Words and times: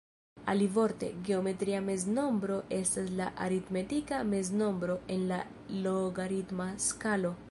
Alivorte, 0.51 1.09
geometria 1.27 1.81
meznombro 1.89 2.55
estas 2.79 3.11
la 3.21 3.27
aritmetika 3.47 4.23
meznombro 4.31 4.97
en 5.17 5.29
la 5.33 5.39
logaritma 5.87 6.69
skalo. 6.89 7.35